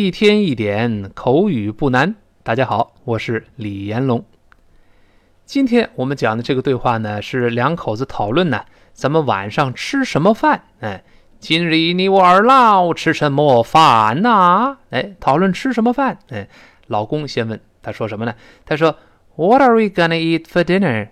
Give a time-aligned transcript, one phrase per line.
[0.00, 2.14] 一天一点口语不难。
[2.44, 4.24] 大家好，我是李延龙。
[5.44, 10.62] 今天我们讲的这个对话呢，是两口子讨论呢，咱们晚上吃什么饭？
[10.78, 11.02] 哎，
[11.40, 14.76] 今日你我二老吃什么饭呐？
[14.90, 16.20] 哎，讨论吃什么饭？
[16.28, 16.48] 哎，
[16.86, 18.32] 老公先问，他说什么呢？
[18.64, 18.96] 他说
[19.34, 21.08] ，What are we gonna eat for dinner？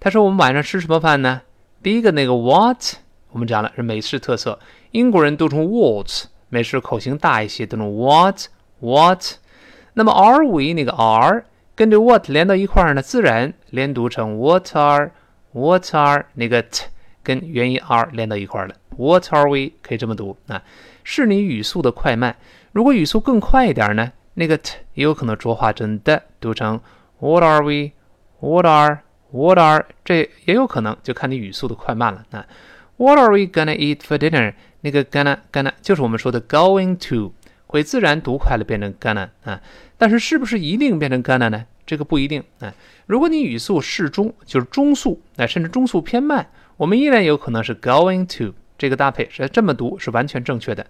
[0.00, 1.42] 他说我们晚上吃什么饭呢？
[1.82, 2.94] 第一个那个 What，
[3.32, 4.58] 我们讲了是美式特色，
[4.92, 6.31] 英国人读成 What。
[6.52, 8.42] 美式口型大一些，读成 what
[8.80, 9.24] what。
[9.94, 15.12] 那么 are we 那个 are 跟着 what 连到一块儿呢，自然连读成 what are
[15.52, 16.84] what are 那个 t
[17.22, 18.74] 跟元音 are 连到一块儿了。
[18.98, 20.62] What are we 可以这么读啊，
[21.02, 22.36] 是你语速的快慢。
[22.72, 26.78] 如果语速更快一点呢，那个 t 也有可能浊化成的，读成
[27.18, 27.92] What are we
[28.40, 28.98] What are
[29.30, 32.44] What are 这也有可能，就看你语速的快慢了啊。
[33.02, 34.54] What are we gonna eat for dinner？
[34.82, 37.32] 那个 gonna gonna 就是我们说的 going to，
[37.66, 39.60] 会自然读快了变成 gonna 啊，
[39.98, 41.64] 但是是不是一定变成 gonna 呢？
[41.84, 42.72] 这个不一定啊。
[43.06, 50.86] 如果你语速适中，就是中速，那甚至中速偏慢，我们依然有可能是 going to 这个搭配是这么读是完全正确的。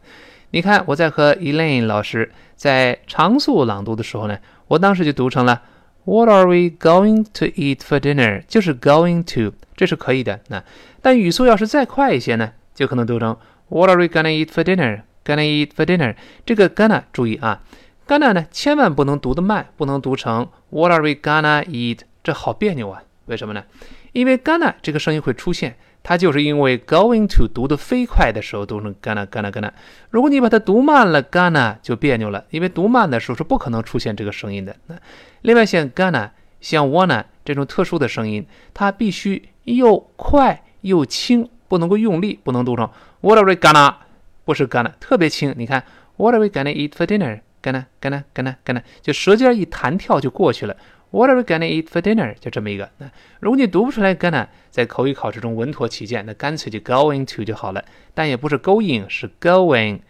[0.50, 4.38] 你看我在和 Elaine 老师在长速朗读的时候呢，
[4.69, 5.62] 我当时就读成了
[6.04, 8.42] What are we going to eat for dinner？
[8.47, 10.38] 就是 going to，这是可以的。
[10.47, 10.62] 那
[11.00, 13.36] 但语速要是再快一些呢，就可能读成。
[13.69, 15.00] What are we gonna eat for dinner?
[15.25, 16.14] Gonna eat for dinner？
[16.47, 17.61] 这个 gonna 注意啊
[18.06, 22.03] ，gonna 呢千万不能读得慢，不能读成 What are we gonna eat？
[22.22, 23.03] 这好别扭啊！
[23.27, 23.64] 为什么呢？
[24.12, 29.72] 因为 gonna 这个声音会出现，它就是因为 going to 读得飞快的时候读成 gonna gonna gonna。
[30.10, 34.77] 如果你把它读慢了，gonna 就别扭了，因为读慢的时候是不可能出现这个声音的。
[34.86, 34.94] 那
[35.41, 36.30] 另外像 gonna、
[36.62, 41.47] 像窝南这种特殊的声音，它必须又快又轻。
[41.69, 42.91] 不能够用力，不能读成
[43.22, 43.94] What are we gonna？
[44.44, 45.54] 不是 gonna，特别轻。
[45.56, 45.82] 你看
[46.19, 50.76] What are we gonna eat for dinner？gonna gonna gonna gonna，就舌尖一弹跳就过去了。
[51.12, 52.34] What are we gonna eat for dinner？
[52.38, 52.91] 就这么一个。
[52.98, 53.10] 那
[53.41, 57.82] 如果你读不出来 gonna，在口语考试中稳妥起见，那干脆就 going to 就好了。
[58.12, 60.00] 但也不是 going，是 going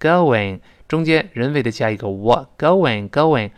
[0.00, 3.50] going，中间人为的加一个 what going going。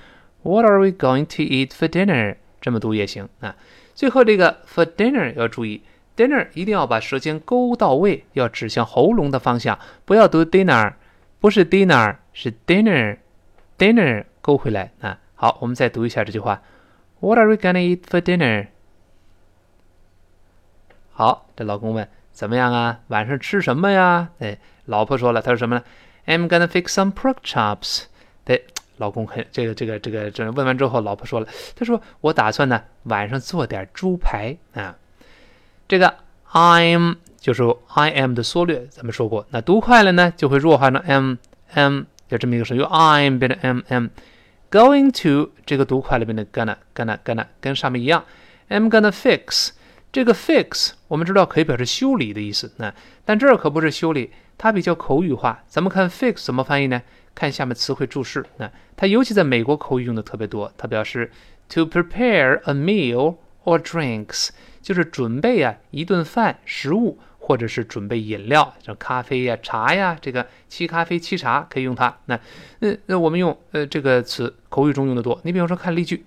[0.43, 2.34] What are we going to eat for dinner？
[2.62, 3.55] 这么读也行啊。
[3.95, 5.83] 最后这个 for dinner 要注意。
[6.15, 10.93] dinner 一定要把舌尖勾到位，要指向喉咙的方向，不要读 dinner，
[11.41, 15.19] 不是 dinner，是 dinner，dinner 勾回来啊。
[15.34, 16.62] 好，我们再读一下这句话
[17.21, 18.69] ：What are we gonna eat for dinner？
[21.12, 23.01] 好，这老公问怎么样啊？
[23.09, 24.28] 晚上吃什么呀？
[24.39, 25.83] 哎，老婆说了，他说什么呢
[26.27, 28.05] ？I'm gonna fix some pork chops。
[28.45, 28.67] 对，
[29.03, 34.97] 老公很这个这个这个这问完之后，老婆说了，他说我打算呢晚上做点猪排啊。
[35.89, 36.15] 这个
[36.53, 39.45] I'm 就是 I am 的缩略，咱们说过。
[39.51, 41.37] 那读快了呢，就会弱化成 m
[41.73, 44.07] m，就这么一个声，由 I'm 变成 m m。
[44.71, 48.25] Going to 这个读快了变成 gonna gonna gonna，跟上面一样。
[48.69, 49.71] I'm gonna fix
[50.13, 55.65] 这个 fix 我们知道可以表示修理的意思，那但这儿可不是修理，它比较口语化。
[55.67, 57.03] 咱们看 fix 怎么翻译呢？
[57.34, 60.72] 看下面词汇注释，那它尤其在美国口语用的特别多。
[60.76, 61.31] 它表示
[61.69, 64.50] to prepare a meal or drinks。
[64.82, 72.19] 就是准备啊一顿饭食物，或者是准备饮料，像咖啡呀、茶呀，这个沏咖啡、沏茶可以用它。
[72.25, 72.41] 那
[72.81, 75.41] 那那我们用呃这个词口语中用的多。
[75.44, 76.26] 你比方说看例句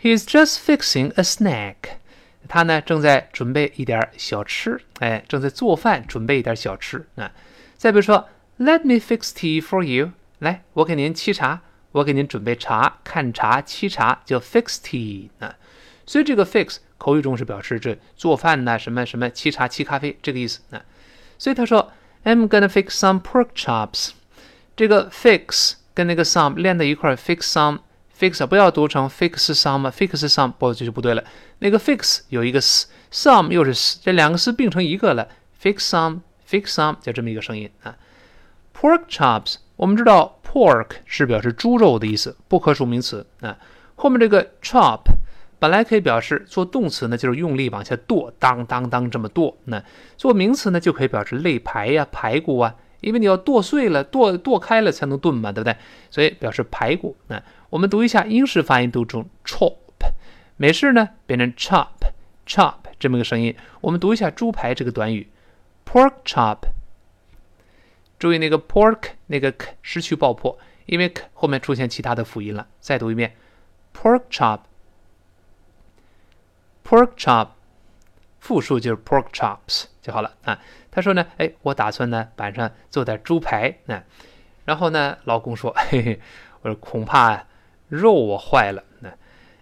[0.00, 1.76] ，He's just fixing a snack。
[2.48, 7.04] 他呢正在准备一点小吃，哎，正在做饭准备一点小吃。
[7.16, 7.30] 啊，
[7.76, 8.26] 再比如说
[8.58, 10.12] ，Let me fix tea for you。
[10.40, 11.60] 来，我给您沏茶，
[11.92, 15.28] 我给您准备茶，看茶、沏茶叫 fix tea。
[15.38, 15.56] 啊。
[16.06, 20.82] 所以这个 fix 口语中是表示这做饭呐，什么什么沏茶沏咖啡这个意思啊。
[21.38, 21.92] 所以他说
[22.24, 24.10] I'm gonna fix some pork chops。
[24.74, 27.80] 这个 fix 跟那个 some 连在一块，fix some
[28.18, 31.24] fix 不要读成 fix some，fix some 不这就不对了。
[31.58, 35.28] 那个 fix 有一个 s，some 又是 s，这两个 s 并成一个了
[35.62, 37.96] ，fix some fix some 就这么一个声音啊。
[38.80, 43.58] Pork chops 我们知道 pork 是表示猪肉的意思，不可数名词啊。
[43.96, 45.00] 后面这个 chop。
[45.60, 49.56] 本来可以表示做动词呢，就是用力往下剁，当当当这么剁。
[49.64, 49.82] 那
[50.16, 55.76] 做名词呢，就可以表示肋排呀、排骨啊，因为你要剁碎了、剁剁开了才能炖嘛，对不对？
[56.10, 57.16] 所以表示排骨。
[57.26, 59.74] 那我们读一下英式发音读成 chop，
[60.56, 63.52] 美式呢变成 chop，chop 这么个声音。
[63.80, 65.28] 我们读一下猪排这个短语
[65.84, 66.58] pork chop。
[68.18, 72.66] 注意那个 pork 那个 k 失去爆破，因为 k 后面出现其他的辅音了。
[72.80, 73.34] 再读一遍
[73.94, 74.60] pork chop。
[76.84, 77.48] Pork chop，
[78.40, 80.58] 复数就是 pork chops 就好了啊。
[80.90, 83.78] 他说呢，哎，我打算呢晚上做点猪排。
[83.84, 84.02] 那
[84.64, 86.20] 然后呢，老公说：“嘿嘿，
[86.62, 87.46] 我说恐怕
[87.88, 89.10] 肉我坏了。”那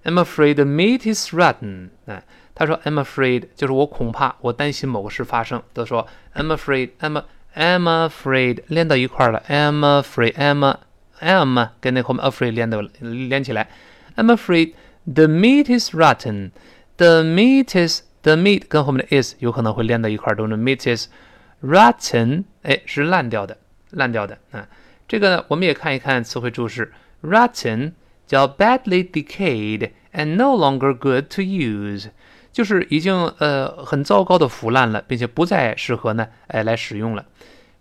[0.05, 1.91] I'm afraid the meat is rotten。
[2.05, 2.23] 那
[2.55, 7.25] 他说：“I'm afraid，就是我恐怕，我担心某个事发生。”都说：“I'm afraid，I'm
[7.56, 9.44] I'm afraid，连到一块了。
[9.48, 10.78] I'm afraid，I'm
[11.20, 13.70] I'm 跟那后面 afraid 连到连起来。
[14.16, 14.74] I'm afraid
[15.06, 21.08] the meat is rotten。The meat is the meat 跟后面的 is 有可能会连到一块，都是 meat is
[21.64, 22.44] rotten。
[22.64, 23.58] 哎，是烂掉的，
[23.92, 24.68] 烂掉的啊。
[25.08, 26.94] 这个呢，我们也看一看词汇注释。
[27.22, 27.94] Rotten
[28.26, 32.10] 叫 badly decayed and no longer good to use，
[32.57, 37.27] 就是已经呃很糟糕的腐烂了，并且不再适合呢哎来使用了。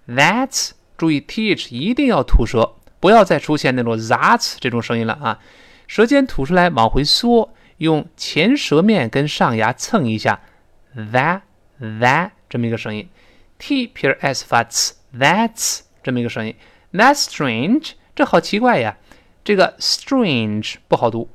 [0.06, 5.38] strange，That's 注意 th 一定要吐舌，不要再出现那种 that 这种声音了啊。
[5.86, 10.40] 舌尖吐出来往回缩，用前舌面跟上牙蹭一下
[10.94, 11.40] ，that
[11.80, 12.32] that。
[12.48, 13.08] 这么一个声音
[13.58, 16.54] ，t 撇 s 发 ts，that's 这么一个声音
[16.92, 18.98] ，that's strange，这好奇怪呀。
[19.42, 21.30] 这个 strange 不好读，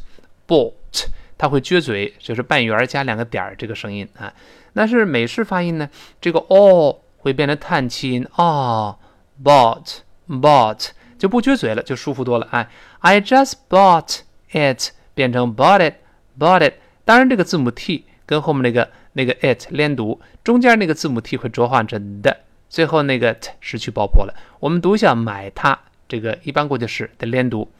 [0.47, 4.33] bought，他会撅嘴，就是半圆加两个点儿这个声音啊。
[4.73, 5.88] 那是美式发音呢，
[6.21, 6.99] 这个 all。
[7.21, 8.97] 会变成叹气音啊
[9.43, 9.97] ，bought
[10.28, 12.47] bought 就不撅嘴了，就舒服多了。
[12.52, 12.69] 哎
[13.00, 14.21] ，I just bought
[14.52, 15.95] it 变成 bought it
[16.38, 16.75] bought it。
[17.05, 24.35] 当然，这个字母 t 跟后面那个那个 it 连读，中间那个字母 t 会浊化成的，最后那个 t 失去爆破了。
[24.61, 27.71] 我们读一下买它这个一般过去式的连读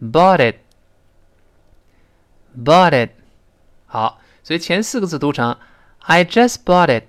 [0.00, 0.56] ，bought it
[2.56, 3.10] bought it。
[3.86, 5.56] 好，所以前四个字读成
[5.98, 7.04] I just bought it。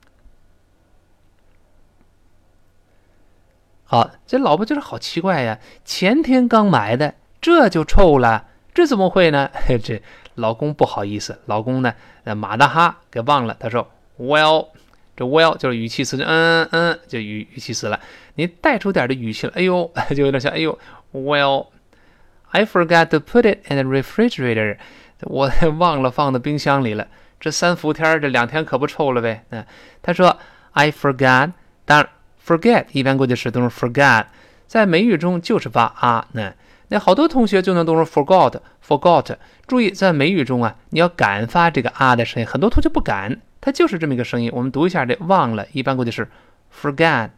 [3.85, 9.49] 好，这老婆就是好奇怪呀，前天刚埋的，这就臭了，这怎么会呢？
[9.83, 10.01] 这
[10.33, 11.93] 老公不好意思，老公呢，
[12.35, 13.55] 马大哈给忘了。
[13.59, 13.87] 他说
[14.17, 14.69] ，Well，
[15.15, 17.99] 这 Well 就是语气词，嗯嗯，就语语气词了。
[18.33, 20.77] 你带出点的语气了，哎呦， 就有点像，哎呦
[21.13, 24.77] ，Well，I forgot to put it in the refrigerator，
[25.21, 27.07] 我 忘了放到冰箱里了。
[27.39, 29.45] 这三伏天，这两天可不臭了呗。
[29.51, 29.63] 嗯，
[30.01, 30.37] 他说
[30.71, 31.51] ，I forgot，
[31.85, 32.09] 当然
[32.45, 34.25] ，forget 一般过去式都是 forgot，
[34.67, 36.53] 在美语中就是发啊，那。
[36.89, 39.35] 那好多同学就能读成 forgot，forgot。
[39.65, 44.51] 注意，在美语中啊，你要敢发这个啊的声音，很多同学不敢，它就是这么一个声音。
[44.53, 46.27] 我们读一下这忘了，一般过去是
[46.71, 47.31] forget，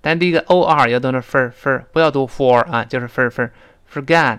[0.00, 3.50] 但第一个 o r 要读成 for for，不要读 for 啊，就是 for for
[3.92, 4.38] forget。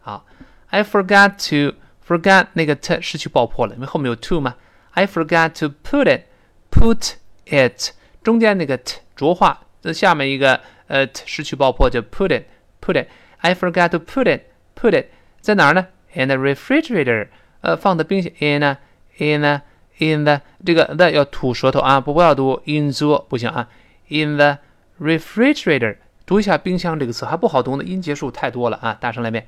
[0.00, 0.24] 好
[0.70, 1.76] ，I forgot to
[2.08, 4.54] forget 那个 t 失去爆破了，因为后面有 to 嘛。
[4.92, 7.90] I forgot to put it，put it，
[8.26, 12.42] 中间那个 t 浊化，这下面一个呃 t 失去爆破就 put it。
[12.80, 13.06] Put it.
[13.38, 14.42] I forgot to put it.
[14.74, 15.06] Put it
[15.40, 17.28] 在哪儿呢？In the refrigerator.
[17.60, 18.32] 呃，放的冰箱。
[18.40, 18.78] In 呢
[19.18, 19.62] ？In 呢
[19.98, 23.68] ？In the 这个 the 要吐舌头啊，不不要读 in the 不行啊。
[24.08, 24.58] In the
[25.00, 25.98] refrigerator.
[26.26, 28.98] 读一下冰箱这个词还不好读呢，音节数太多了啊。
[29.00, 29.46] 大声来一遍。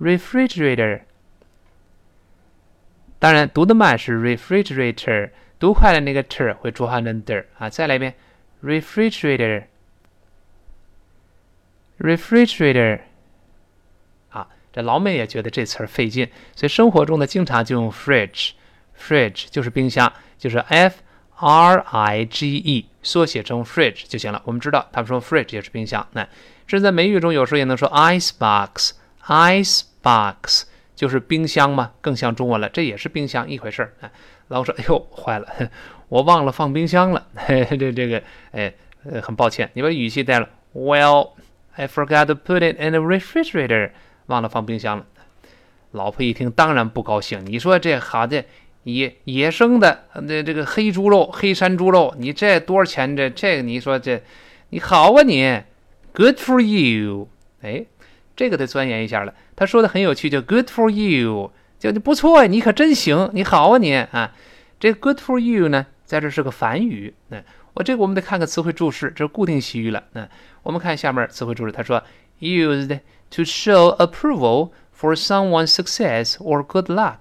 [0.00, 1.00] Refrigerator.
[3.18, 7.68] 当然读的慢是 refrigerator，读快了那个 ter 会浊化成 d 啊。
[7.68, 8.14] 再来一遍。
[8.62, 9.64] Refrigerator.
[11.98, 13.00] refrigerator，
[14.30, 21.02] 啊，这老美也觉得这词儿费劲，所以生活中呢经常就用 fridge，fridge 就是冰箱，就是 f
[21.40, 24.40] r i g e 缩写成 fridge 就行了。
[24.44, 26.28] 我们知道他们说 fridge 也是冰箱，那
[26.66, 33.92] 这在美语中有时候也能说 ice box，ice box 就是冰箱嘛，更像中文了，这也是冰箱一回事儿。
[34.00, 34.10] 啊，
[34.48, 35.46] 老说，哎呦，坏了，
[36.08, 38.72] 我忘了放冰箱了， 这这个，哎，
[39.22, 41.30] 很抱歉，你把语气带了，well。
[41.76, 43.92] I forgot to put it in the refrigerator，
[44.26, 45.06] 忘了放冰箱了。
[45.92, 47.46] 老婆一听，当然不高兴。
[47.46, 48.44] 你说这好的
[48.82, 53.16] 野野生的那这个黑猪肉，黑山猪肉，你这多少钱？
[53.16, 54.20] 这这个你说这
[54.70, 55.62] 你好啊你
[56.12, 57.28] ，Good for you。
[57.62, 57.86] 哎，
[58.34, 59.32] 这个得钻研一下了。
[59.54, 64.32] 他说的很有趣，叫 Good for you，就不错呀，你可真行，你好啊你啊。
[64.80, 67.14] 这 Good for you 呢，在这是个反语。
[67.28, 67.42] 那
[67.74, 70.04] 我这个我们得看看词汇注释，这是固定习语了。
[70.12, 70.28] 那
[70.62, 72.02] 我们看下面词汇注释，他说
[72.40, 77.16] used to show approval for someone's success or good luck。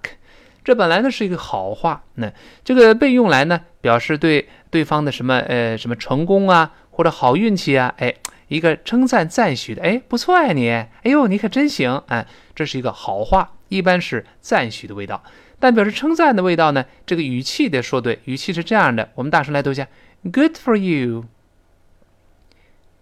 [0.64, 2.32] 这本来呢是一个好话，那
[2.64, 8.14] 这个被用来呢表示对对方的什么呃什么成功啊或者好运气啊，哎
[8.50, 15.24] 一个称赞赞许的，哎不错呀你，哎呦你可真行，哎这是一个好话，一般是赞许的味道。
[15.60, 19.88] 但表示称赞的味道呢，这个语气得说对，语气是这样的，我们大声来读一下。
[20.24, 21.26] Good for you.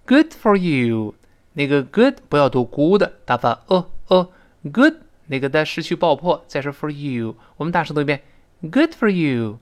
[0.05, 1.15] Good for you.
[1.53, 4.29] 那个 good 不要读 good，打发哦哦。
[4.63, 4.95] Good
[5.27, 7.35] 那个的失去爆破，再说 for you。
[7.57, 8.21] 我们大声读一遍。
[8.61, 9.59] Good for you.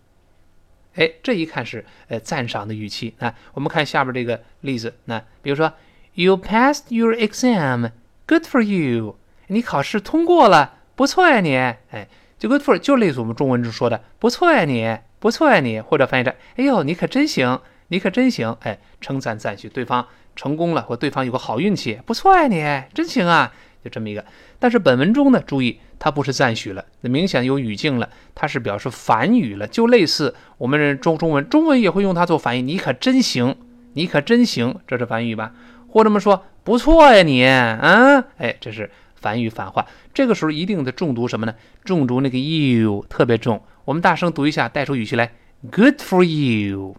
[0.95, 3.15] 哎，这一看是呃赞赏的语气。
[3.19, 4.93] 那我们看下边这个例子。
[5.05, 5.73] 那比如说
[6.13, 7.91] ，You passed your exam.
[8.27, 9.17] Good for you.
[9.47, 11.55] 你考试通过了，不错呀你。
[11.55, 12.07] 哎，
[12.37, 14.97] 就 good for 就类似我们中文中说的不错呀你。
[15.19, 22.61] 不错呀，你或者翻译成“哎呦，你可真行，你可真行”，哎，称赞赞许对方成功了，或对方有个好运气，不错呀，你
[22.93, 24.25] 真行啊，就这么一个。
[24.59, 33.55] 但是本文中呢，注意它不是赞许了，那明显有语境了，它是表示反语了，就类似我们中中文，中文也会用它做反义，你可真行，
[33.93, 35.53] 你可真行，这是反语吧？
[35.87, 38.91] 或者么说不错呀，你，嗯，哎，这是
[39.23, 39.87] 反语反话。
[40.13, 41.55] 这个时候一定得重读什么呢？
[41.83, 43.63] 重读那个 you 特别重。
[43.85, 45.31] 我们大声读一下，带出语气来。
[45.71, 46.97] Good for you.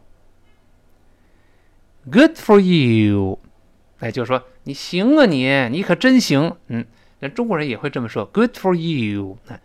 [2.10, 3.38] Good for you.
[3.98, 6.56] 哎，就是说你行啊，你你可真行。
[6.68, 6.84] 嗯，
[7.20, 8.24] 那中国人也会这么说。
[8.24, 9.38] Good for you.
[9.48, 9.60] 哎，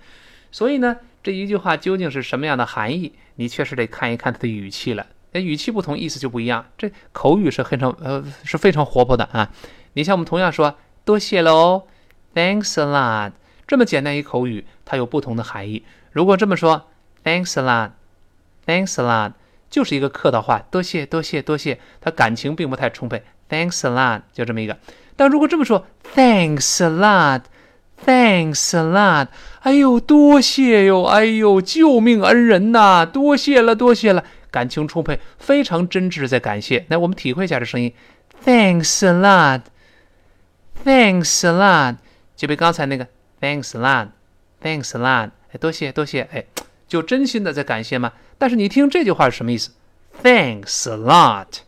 [0.51, 3.13] 所以呢，这一句话究竟是什么样的含义？
[3.35, 5.07] 你确实得看一看它的语气了。
[5.31, 6.65] 那语气不同，意思就不一样。
[6.77, 9.51] 这口语是非常呃是非常活泼的啊。
[9.93, 10.75] 你像我们同样说
[11.05, 11.83] 多谢喽
[12.33, 13.31] ，Thanks a lot。
[13.67, 15.83] 这么简单一口语，它有不同的含义。
[16.11, 16.85] 如果这么说。
[17.21, 17.91] Thanks a lot,
[18.65, 19.33] thanks a lot，
[19.69, 23.21] 就是一个客套话，多谢多谢多谢，他感情并不太充沛。
[23.49, 24.77] Thanks a lot，就这么一个。
[25.17, 27.41] 但如果这么说，Thanks a lot,
[28.05, 29.27] thanks a lot，
[29.59, 36.85] 哎呦，多谢哟，哎呦，救命恩人呐，多谢了多谢了，感情充沛，非常真挚在感谢。
[36.87, 37.93] 来，我们体会一下这声音
[38.45, 39.63] ，Thanks a lot,
[40.85, 41.97] thanks a lot，
[42.39, 43.05] 就比刚才那个
[43.41, 44.07] Thanks a lot,
[44.63, 46.45] thanks a lot，哎，多谢多谢，哎。
[46.87, 48.13] 就真心的在感谢吗？
[48.37, 49.71] 但是你听这句话是什么意思
[50.23, 51.59] ？Thanks a lot。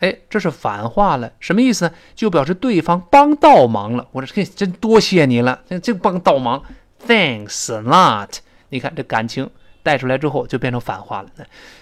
[0.00, 1.92] 哎，这是反话了，什么意思呢？
[2.14, 4.08] 就表示对方帮倒忙了。
[4.10, 6.64] 我说，嘿，真多谢你了，这帮倒忙
[7.06, 8.38] ，Thanks a lot。
[8.70, 9.48] 你看这感情
[9.84, 11.28] 带出来之后，就变成反话了。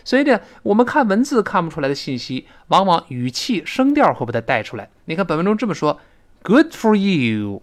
[0.05, 4.91] 所以呢，我们看文字看不出来的信息，往往语气、声调会把它带出来。
[5.07, 5.99] 你看本文中这么说
[6.43, 7.63] ：Good for you。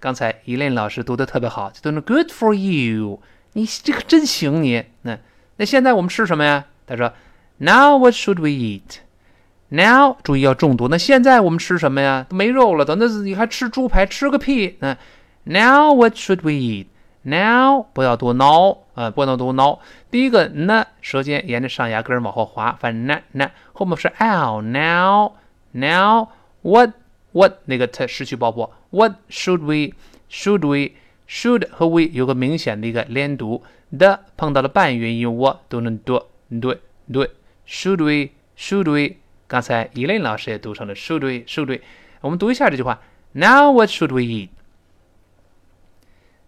[0.00, 3.20] 刚才伊琳老师读的特别好，就读成 Good for you。
[3.52, 5.18] 你这个真行，你那
[5.56, 6.64] 那现在我们吃什么呀？
[6.86, 7.12] 他说
[7.58, 10.88] ：Now what should we eat？Now，注意要重读。
[10.88, 12.24] 那现在我们吃什么呀？
[12.28, 14.06] 都没肉了，等那你还吃猪排？
[14.06, 14.78] 吃个屁！
[14.80, 14.96] 那
[15.44, 16.86] Now what should we eat?
[17.22, 19.80] Now 不要读 now 啊，不能读 now。
[20.10, 24.62] 第一个 n 舌尖沿着上牙根往后滑，反正 n n 后面是 l。
[24.62, 25.32] Now
[25.72, 26.28] now
[26.62, 26.92] what
[27.32, 28.72] what 那个它失去爆破。
[28.90, 29.94] What should we
[30.30, 30.92] should we
[31.28, 33.62] should 和 we 有个明显的一个连读
[33.96, 36.22] 的，碰到了半元音我都能读
[36.60, 36.80] 对
[37.12, 37.30] 对。
[37.66, 39.16] Should we should we
[39.46, 41.80] 刚才伊琳老师也读成了 should we should we，
[42.20, 43.00] 我们读一下这句话。
[43.32, 44.48] Now what should we eat?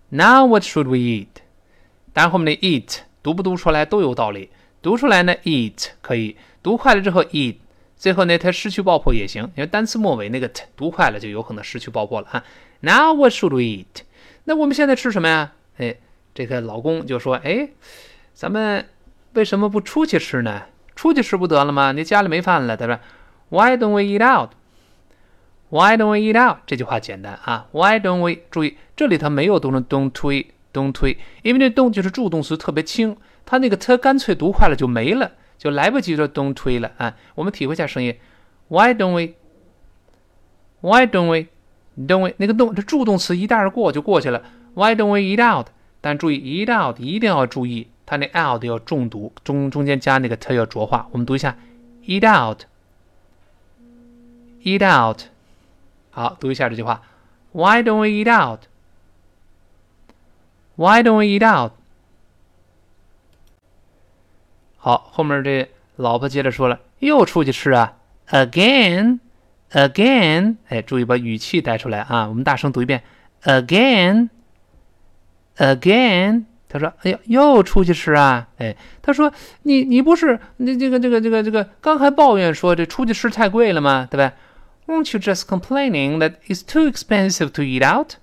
[0.09, 1.29] Now what should we eat?
[2.13, 4.51] 当然后面的 eat 读不读出来都有道理。
[4.83, 7.55] 读出来呢，eat 可以；读快了之后，eat。
[8.02, 12.42] 最后呢，它失去爆破也行，因为单词末尾那个 t 读快了就有可能失去爆破了哈。
[12.80, 14.02] Now what should we eat?
[14.42, 15.52] 那我们现在吃什么呀？
[15.76, 15.94] 哎，
[16.35, 17.68] 这个老公就说：“哎，
[18.35, 18.88] 咱们
[19.35, 20.62] 为什么不出去吃呢？”
[20.97, 21.92] 出去吃不得了吗？
[21.92, 22.99] 你家里没饭了，他说
[23.50, 24.50] ？Why don't we eat out?
[25.68, 26.59] Why don't we eat out?
[26.66, 27.68] 这句话简单啊。
[27.71, 28.40] Why don't we?
[28.50, 33.16] 注意这里它没有读成 don't 推 don't 推，因为这 don't 就是助动词特别轻，
[33.47, 35.30] 它那个 t 干脆读快了就没了，
[35.62, 37.14] 就来不及说 don't 推了啊。
[37.37, 38.19] 我们体会一下声音。
[38.66, 39.35] Why don't we?
[40.81, 41.47] Why don't we?
[41.97, 42.35] Don't we?
[42.38, 44.42] 那个动这助动词一带而过就过去了。
[44.75, 45.69] Why don't we eat out?
[46.00, 47.87] 但注意 eat out 一定要注意。
[48.04, 51.06] 它那 out 要重读，中中间加那个 t 要浊化。
[51.13, 51.56] 我们读一下
[52.06, 52.65] ，eat out，eat
[54.84, 55.26] out。
[56.10, 57.02] 好，读一下这句话
[57.52, 61.75] ，Why don't we eat out？Why don't we eat out？
[64.84, 67.99] 好，后面这老婆接着说了，又出去吃啊
[68.30, 69.21] ，again，again。
[70.66, 73.04] 哎，注意把语气带出来啊，我们大声读一遍
[73.45, 74.26] ，again，again。
[76.68, 78.49] 他说：“哎呀，又出去吃啊？
[78.58, 84.08] 哎，他说你你不是你这个这个这个这个刚还抱怨说这出去吃太贵了吗？
[84.10, 84.32] 对吧
[84.88, 88.14] ？Weren't you just complaining that it's too expensive to eat out？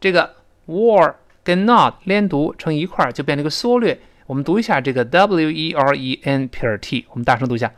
[0.00, 3.98] 这个 were 跟 not 连读成一块儿就变成个缩略。
[4.31, 7.71] 我们读一下这个 w e r e n 撇 t，我们大声读一下，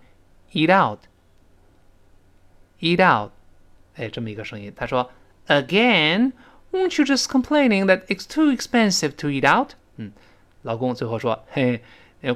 [0.51, 0.99] eat out
[2.81, 3.31] Eat out。
[3.95, 4.73] 哎，这么一个声音。
[4.75, 5.09] 他说。
[5.47, 6.33] Again,
[6.71, 9.71] won't you just complaining that it's too expensive to eat out？
[9.97, 10.11] 嗯，
[10.61, 11.81] 老公最后说：“嘿，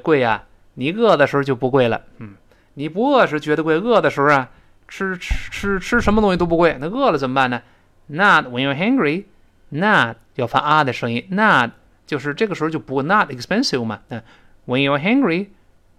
[0.02, 2.02] 贵呀，你饿的时候就不贵了。
[2.18, 2.34] 嗯，
[2.74, 4.50] 你不饿时觉得贵，饿的时候啊，
[4.88, 6.76] 吃吃吃吃什么东西都不贵。
[6.82, 7.62] 那饿了怎么办呢
[8.08, 9.26] ？Not when you're hungry.
[9.70, 11.26] Not 要发啊的声音。
[11.30, 11.72] Not
[12.06, 14.02] 就是这个时候就不 not expensive 嘛。
[14.10, 14.22] 嗯
[14.66, 15.50] ，When you're hungry,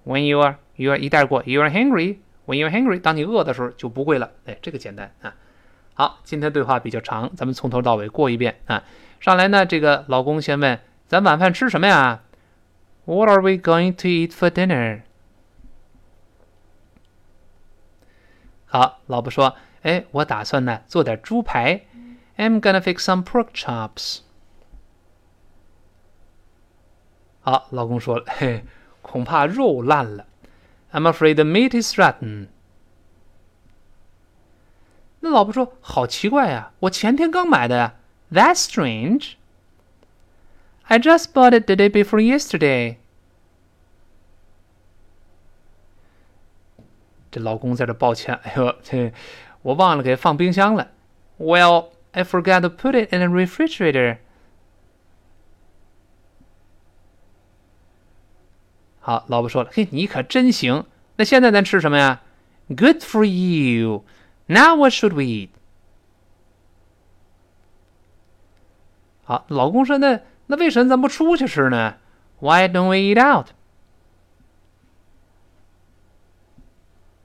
[0.04, 2.16] when you are you are 一带过，you are hungry.
[2.46, 4.30] When you're hungry，当你饿的时候就不会了。
[4.46, 5.35] 哎，这个简单啊。
[5.94, 8.85] 好，今天对话比较长，咱们从头到尾过一遍啊。
[9.18, 10.78] 上来呢，这个老公先问
[11.09, 12.22] ：“咱晚饭吃什么呀
[13.06, 15.02] ？”What are we going to eat for dinner？
[18.66, 21.82] 好，老婆说：“哎，我打算呢做点猪排。
[22.37, 24.18] ”I'm gonna fix some pork chops。
[27.40, 28.64] 好，老公说了：“嘿，
[29.00, 30.26] 恐怕肉烂了。
[30.95, 32.47] ”I'm afraid the meat is rotten。
[35.21, 37.95] 那老婆说：“好奇怪呀，我前天刚买的呀。”
[38.32, 39.34] That's strange.
[40.84, 42.97] I just bought it the day before yesterday.
[47.30, 49.13] 这老公在这抱歉，哎呦，这
[49.62, 50.91] 我忘了给放冰箱了。
[51.38, 54.17] Well, I forgot to put it in the refrigerator.
[59.06, 60.86] 好，老婆说了：“嘿，你可真行。
[61.15, 62.21] 那现在咱吃什么呀？”
[62.67, 64.06] Good for you.
[64.45, 65.50] Now what should we eat？
[69.24, 71.95] 好，老公说：“那那为什么咱不出去吃呢？
[72.39, 73.47] Why don't we eat out？”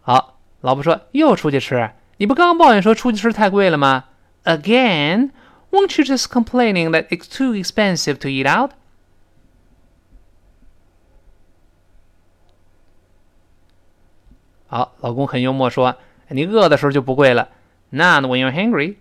[0.02, 1.90] 好，老婆说：“又出去吃？
[2.16, 4.04] 你不刚抱怨说出去吃太贵了吗？
[4.44, 8.70] Again？Won't you just complaining that it's too expensive to eat out？”
[14.71, 15.97] 好，老公很幽默说。
[16.29, 17.49] 你饿的时候就不贵了。
[17.89, 18.95] 那 when you're hungry。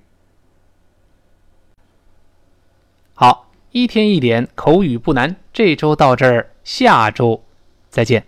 [3.15, 5.37] 好，一天一点口语不难。
[5.53, 7.45] 这周到这儿，下周
[7.89, 8.27] 再见。